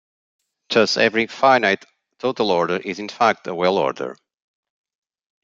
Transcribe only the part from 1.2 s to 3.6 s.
finite total order is in fact a